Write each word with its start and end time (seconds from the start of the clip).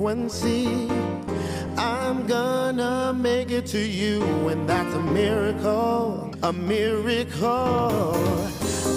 frequency. 0.00 0.88
I'm 1.76 2.26
gonna 2.26 3.12
make 3.12 3.50
it 3.50 3.66
to 3.66 3.78
you, 3.78 4.22
and 4.48 4.66
that's 4.66 4.94
a 4.94 5.02
miracle, 5.02 6.32
a 6.42 6.52
miracle. 6.54 8.14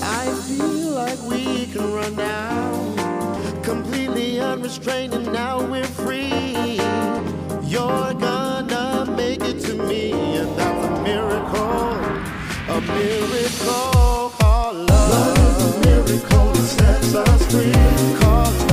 I 0.02 0.26
feel 0.48 0.92
like 0.92 1.22
we 1.24 1.66
can 1.74 1.92
run 1.92 2.16
now, 2.16 3.62
completely 3.64 4.40
unrestrained, 4.40 5.14
and 5.14 5.26
now 5.34 5.62
we're 5.70 5.84
free. 5.84 6.80
You're 7.68 8.14
gonna 8.14 9.06
make 9.18 9.42
it 9.42 9.60
to 9.66 9.74
me, 9.74 10.14
and 10.40 10.58
that's 10.58 10.86
a 10.88 11.04
miracle, 11.04 11.98
a 12.78 12.80
miracle. 12.96 14.32
Call 14.40 14.74
love. 14.74 15.10
love 15.12 15.38
is 15.48 15.58
a 15.68 15.80
miracle 15.86 16.52
that 16.54 16.68
sets 16.78 17.14
us 17.14 17.42
free. 17.52 18.20
Call 18.22 18.73